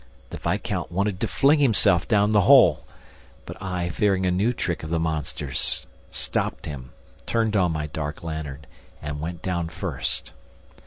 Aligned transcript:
The 0.31 0.39
viscount 0.39 0.91
wanted 0.91 1.19
to 1.19 1.27
fling 1.27 1.59
himself 1.59 2.07
down 2.07 2.31
the 2.31 2.41
hole; 2.41 2.85
but 3.45 3.55
I, 3.61 3.89
fearing 3.89 4.25
a 4.25 4.31
new 4.31 4.51
trick 4.51 4.81
of 4.81 4.89
the 4.89 4.99
monster's, 4.99 5.85
stopped 6.09 6.65
him, 6.65 6.89
turned 7.27 7.55
on 7.55 7.71
my 7.71 7.85
dark 7.85 8.23
lantern 8.23 8.65
and 8.99 9.21
went 9.21 9.43
down 9.43 9.69
first. 9.69 10.31